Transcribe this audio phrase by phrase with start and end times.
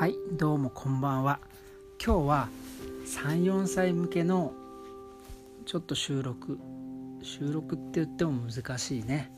[0.00, 1.40] はいどうもこんばんは。
[2.02, 2.48] 今日は
[3.04, 4.54] 34歳向けの
[5.66, 6.58] ちょっと収録。
[7.22, 9.30] 収録って言っても難しいね。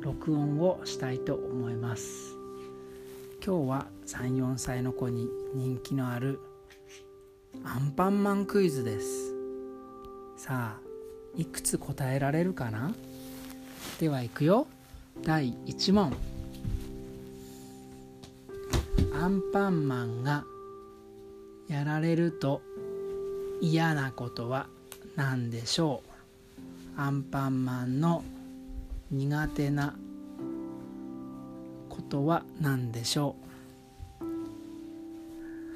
[0.00, 2.36] 録音をしたいと思います。
[3.44, 5.26] 今日は34歳の子に
[5.56, 6.38] 人気のある
[7.64, 9.34] アンパンマンクイズです。
[10.36, 10.80] さあ
[11.34, 12.94] いくつ答えられるかな？
[13.98, 14.68] ではいくよ。
[15.24, 16.16] 第1問。
[19.20, 20.44] アンパンマンが
[21.66, 22.62] やられると
[23.60, 24.68] 嫌なことは
[25.16, 26.04] 何でしょ
[26.96, 27.00] う？
[27.00, 28.22] アンパンマンの
[29.10, 29.96] 苦手な
[31.88, 33.34] ことは何でしょ
[34.20, 34.24] う？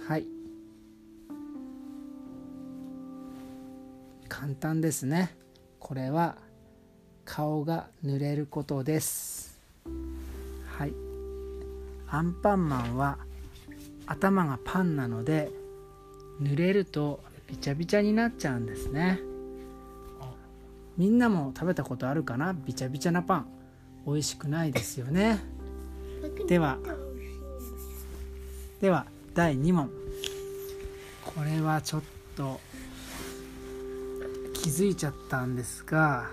[0.08, 0.26] はい。
[4.28, 5.34] 簡単ですね。
[5.80, 6.36] これは
[7.24, 9.58] 顔が濡れることです。
[10.78, 10.94] はい。
[12.08, 13.18] アンパンマンは
[14.12, 15.50] 頭がパンなので
[16.40, 19.18] 濡れるとびちゃびちゃになっちゃうんですね。
[20.98, 22.52] みんなも食べたことあるかな？
[22.52, 23.46] びちゃびちゃなパン。
[24.06, 25.38] 美味しくないですよね。
[26.46, 26.78] では
[28.80, 29.90] では第2問。
[31.24, 32.02] これはちょっ
[32.36, 32.60] と
[34.52, 36.28] 気づいちゃったんですが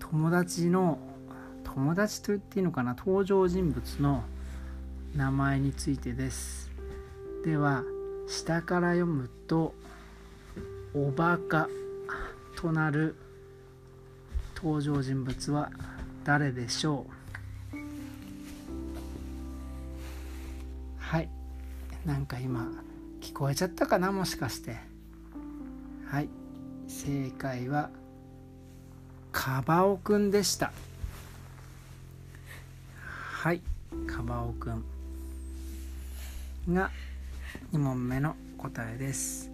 [0.00, 0.98] 友達の
[1.62, 2.94] 友達と言っていいのかな？
[2.98, 4.24] 登場人物の
[5.14, 6.71] 名前についてです。
[7.44, 7.82] では
[8.28, 9.74] 下から読むと
[10.94, 11.68] 「おバカ」
[12.56, 13.16] となる
[14.54, 15.72] 登場人物は
[16.22, 17.04] 誰でしょ
[17.74, 17.76] う？
[20.98, 21.28] はい。
[22.06, 22.70] なんか今
[23.20, 24.12] 聞こえちゃったかな？
[24.12, 24.78] もしかして。
[26.06, 26.28] はい。
[26.86, 27.90] 正解は
[29.32, 30.72] カバオくんでした。
[33.00, 33.60] はい。
[34.06, 34.84] カバオくん。
[36.72, 36.92] が
[37.72, 39.50] 2問目の答えです。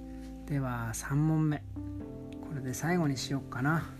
[0.46, 1.62] では3問目。
[2.48, 3.90] これで最後にしようかな。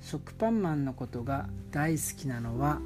[0.00, 2.80] 食パンマンのことが大好きなのは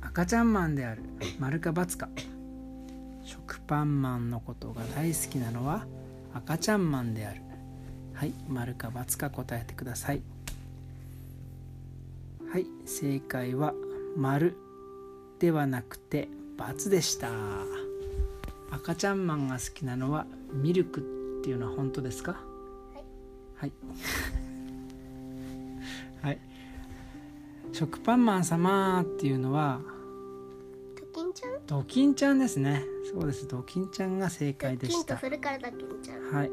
[0.00, 1.02] 赤ちゃんマンである
[1.38, 2.08] 丸か×か。
[3.24, 5.86] 食パンマンのことが大好きなのは
[6.34, 7.40] 赤ちゃんマンである。
[8.14, 10.22] はい丸か×か答えてください。
[12.50, 13.74] はい正解は
[14.16, 14.56] 丸。
[15.42, 17.28] ではなくて×でした。
[18.70, 22.36] 赤ちゃんマンが好きなのはミルクっていうのは本当ですか？
[23.56, 23.72] はい。
[26.22, 26.38] はい。
[27.74, 29.80] 食パンマン様っていうのは
[30.94, 31.66] ドキンちゃん？
[31.66, 32.84] ドキンちゃんですね。
[33.12, 33.48] そうです。
[33.48, 36.32] ドキンちゃんが正解でドキンとしたそれからドキンちゃん。
[36.32, 36.50] はい。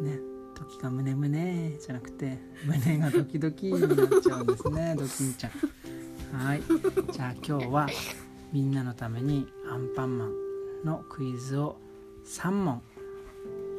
[0.00, 0.20] ね。
[0.54, 3.88] 時が胸胸じゃなくて胸がドキドキになっ
[4.22, 4.94] ちゃうんですね。
[4.96, 5.50] ドキンちゃん。
[6.40, 6.62] はい。
[7.12, 7.88] じゃあ今日は
[8.52, 10.32] みんなのためにアンパンマン
[10.84, 11.76] のクイズを
[12.24, 12.82] 3問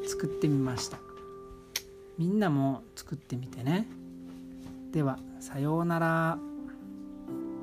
[0.06, 1.00] 作ってみました。
[2.18, 3.88] みんなも作ってみてね。
[4.92, 6.40] ではさようなら。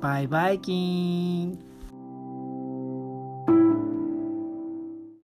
[0.01, 1.66] バイバイキーン。